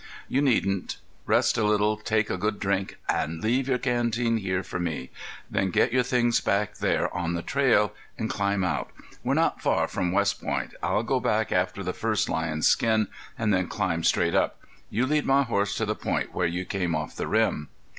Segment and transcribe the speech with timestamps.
[0.27, 0.97] "You needn't.
[1.27, 5.11] Rest a little, take a good drink an' leave your canteen here for me;
[5.51, 8.89] then get your things back there on the trail an' climb out.
[9.23, 10.73] We're not far from West Point.
[10.81, 14.59] I'll go back after the first lion's skin an' then climb straight up.
[14.89, 17.69] You lead my horse to the point where you came off the rim."